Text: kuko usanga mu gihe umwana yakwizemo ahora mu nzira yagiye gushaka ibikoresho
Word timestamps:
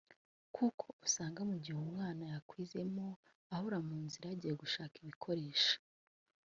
kuko 0.55 0.85
usanga 1.05 1.41
mu 1.49 1.55
gihe 1.63 1.77
umwana 1.85 2.23
yakwizemo 2.33 3.07
ahora 3.55 3.77
mu 3.87 3.95
nzira 4.05 4.25
yagiye 4.31 4.53
gushaka 4.61 4.93
ibikoresho 4.97 5.75